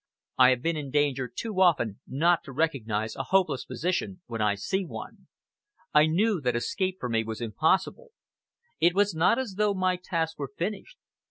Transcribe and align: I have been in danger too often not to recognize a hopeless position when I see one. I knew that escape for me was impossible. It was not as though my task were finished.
I 0.39 0.49
have 0.49 0.63
been 0.63 0.75
in 0.77 0.89
danger 0.89 1.27
too 1.27 1.61
often 1.61 1.99
not 2.07 2.43
to 2.45 2.51
recognize 2.51 3.15
a 3.15 3.21
hopeless 3.29 3.65
position 3.65 4.23
when 4.25 4.41
I 4.41 4.55
see 4.55 4.83
one. 4.83 5.27
I 5.93 6.07
knew 6.07 6.41
that 6.41 6.55
escape 6.55 6.97
for 6.99 7.07
me 7.07 7.23
was 7.23 7.39
impossible. 7.39 8.09
It 8.79 8.95
was 8.95 9.13
not 9.13 9.37
as 9.37 9.57
though 9.59 9.75
my 9.75 9.97
task 9.97 10.39
were 10.39 10.49
finished. 10.57 10.97